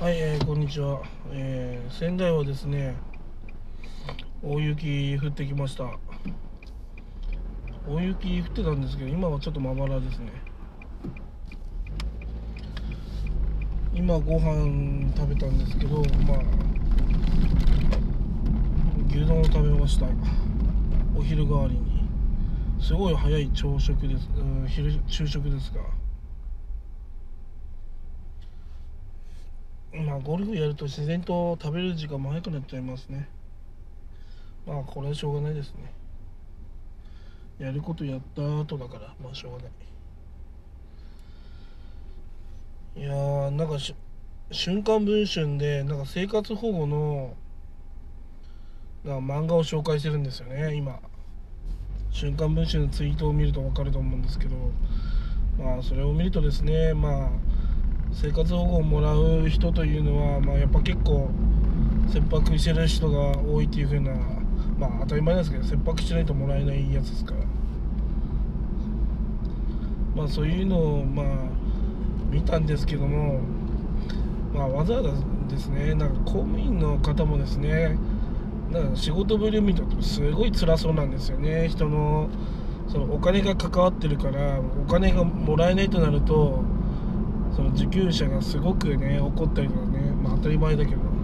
[0.00, 2.96] はい、えーこんにちは、えー仙台はですね
[4.42, 5.84] 大雪降ってきました。
[7.88, 10.32] 大雪降ってたんですけど今はちょっとまばらですね。
[13.94, 16.38] 今ご飯食べたんですけどまあ
[19.08, 20.06] 牛丼を食べました。
[21.16, 22.02] お昼代わりに。
[22.82, 25.80] すごい早い朝食です、うん、昼昼食ですが。
[29.94, 33.28] まあゴルフやると自然と食べる時間も早くなっちゃいますね。
[34.66, 35.92] まあこれはしょうがないですね。
[37.58, 39.70] やることやった後だからまあしょうがない。
[42.96, 43.76] いやーなんか
[44.50, 47.34] 瞬間文春でなんか生活保護の
[49.04, 50.98] なんか漫画を紹介してるんですよね今。
[52.10, 54.54] 瞬間文春のツイートを見ると分かると思うんですけど
[55.58, 57.30] まあそれを見るとですねまあ
[58.14, 61.28] 生活保護をもらう人というのは、まあ、やっぱ結構
[62.08, 64.12] 切迫してる人が多いっていう風な
[64.78, 67.40] まあ当たり前ですけど切迫しないともらえないやつですから。
[70.14, 71.26] まあそういうのをまあ
[72.30, 73.40] 見たんですけども
[74.54, 75.10] まあわざわざ
[75.48, 77.98] ですねなんか公務員の方もですね
[78.70, 81.68] なんか仕事ぶりを見るとすごい辛そうなんですよね。
[81.68, 82.28] 人の
[82.86, 86.62] そのお金が関わってるからお金がもらえないとなると
[87.54, 91.14] その受給者がすごくね怒ったりとかね、まあ、当たり前だけど。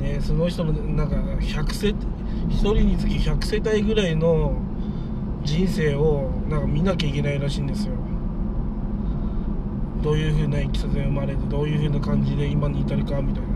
[0.00, 1.94] ねその人のなんか100世1
[2.48, 4.54] 人につき100世帯ぐらいの
[5.44, 7.94] 人生をなんか見なきゃいけないらしいんですよ。
[10.02, 13.48] どういう風ないきさつで生まれてどういう風な感じで今に至るかみたいな。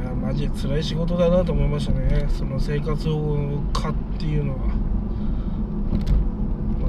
[0.00, 2.26] いやマジで辛い仕事だなと思いましたね。
[2.28, 4.58] その生活保護課っていうのは、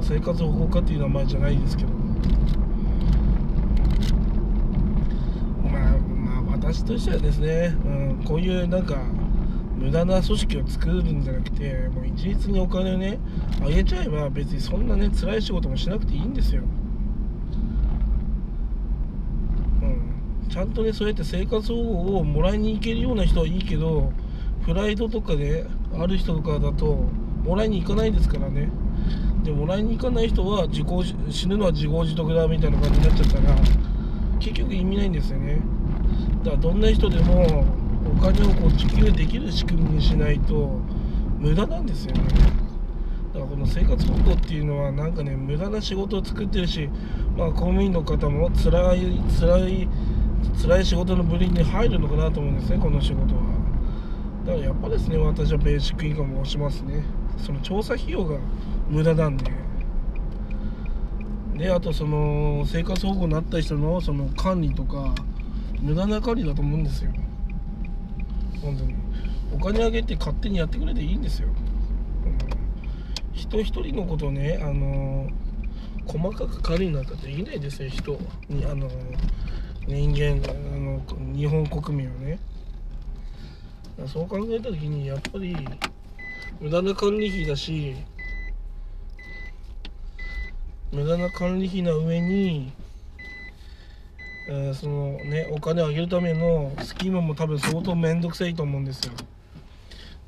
[0.02, 1.90] 生活保護課っていう名前じゃないですけど。
[5.70, 8.96] まあまあ私としてはですね、うん、こういうなんか
[9.76, 13.18] 無駄な組織を作るんじゃなくてもう一律にお金をね
[13.60, 16.62] あげちゃえば別にそんなね辛い仕事もしなくていいんですよ。
[19.82, 24.12] うんちゃんとねそうやって生活保護をもらいに行けるような人はいいけど
[24.64, 25.66] プライドとかで
[25.98, 26.94] ある人とかだと
[27.44, 28.68] もらいに行かないですからね。
[29.42, 33.56] でもらいに行かない人は自業死ぬのは自業自得だみたいな感じになっちゃったら
[34.38, 35.60] 結局意味ないんですよね。
[36.44, 37.64] だからどんな人でも
[38.06, 40.80] お金をこう受給できる仕組みにしないと
[41.38, 42.22] 無駄なんですよね。
[43.32, 46.88] だからこの生活保護っていうのはなんかね無駄な仕事を作ってるし
[47.36, 49.88] まあ公務員の方も辛い辛い
[50.60, 53.42] 辛い仕事の部類に入るのかなと思うんですねこの仕事は。
[54.44, 57.02] だからやっぱですね私はベーシックインカムをしますね。
[57.38, 58.38] その調査費用が
[58.88, 59.50] 無駄なんで。
[61.56, 65.14] であとその生活保護になった人のその管理とか
[65.80, 67.12] 無駄な管理だと思うんですよ。
[68.60, 68.94] 本当に。
[69.54, 71.50] お金あげて勝手にやってくれていいんですよ、う
[72.30, 75.28] ん、人一人のことをねあの
[76.06, 77.88] 細かく管理なんかできないですよ。
[77.90, 78.18] 人
[78.48, 78.88] にあの
[79.86, 81.00] 人間あの
[81.34, 82.38] 日本国民はね。
[84.06, 85.54] そう考えた時にやっぱり
[86.62, 87.96] 無駄な管理費だし
[90.92, 92.72] 無駄な管理費な上に、
[94.48, 99.12] えーそのねお金をあげるためのスキームも多分相当面倒くさいと思うんですよ。
[99.14, 99.24] だか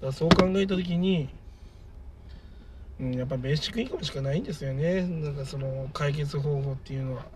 [0.06, 1.28] らそう考えた時に、
[2.98, 5.02] うん、やっぱベーシックインカムしかないんですよね。
[5.02, 7.26] なんかその解決方法っていうのは。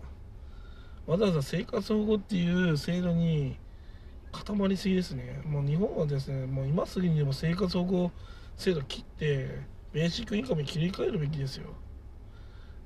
[1.07, 3.55] わざわざ生活保護っていう制度に
[4.33, 5.41] 固まりすぎですね。
[5.45, 8.11] もう日本はですねもう今すぐにでも生活保護
[8.59, 9.47] 制度切って
[9.93, 11.69] ベーシックインカムに切り替えるべきですよ。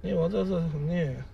[0.04, 1.26] ねわざわざね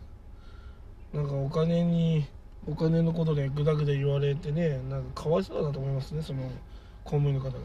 [1.13, 2.25] なんかお金に
[2.65, 6.43] お金のことでグダグダ言われてねなんかかわいそうだなと思いますねその
[7.03, 7.59] 公務員の方が。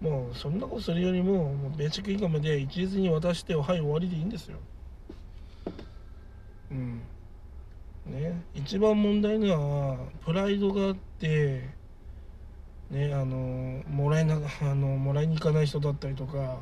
[0.00, 4.58] もうそんなことするよりももうベーシックインカムで一律に渡してはい終わりでいいんですよ。
[6.70, 7.02] うん。
[8.06, 11.79] ね一番問題なのはプライドがあって
[12.90, 16.58] ねあのもらえな あのもらいに行かない人だったりとか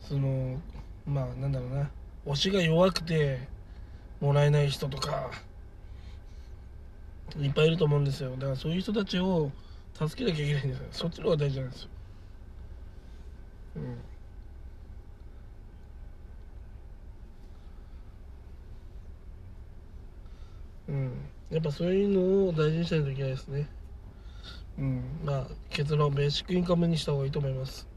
[0.00, 0.60] その
[1.06, 1.90] まあなんだろうな。
[2.26, 3.48] 推しが弱くて
[4.20, 5.30] もらえない人とか
[7.38, 8.30] いっぱいいると思うんですよ。
[8.32, 9.50] だからそういう人たちを
[9.94, 10.86] 助けなきゃいけないんですよ。
[10.90, 11.88] そっちの方が大事なんですよ。
[20.88, 23.68] うん、うん、やっぱそういうのを大事にしないといけないですね。
[24.78, 25.02] うん。
[25.24, 27.88] まあ結論ベーシックインカムにした方がいいと思います